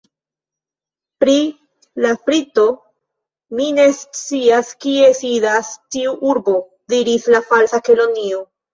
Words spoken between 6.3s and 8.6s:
urbo," diris la Falsa Kelonio."